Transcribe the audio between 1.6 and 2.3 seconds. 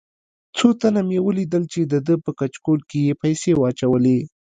چې دده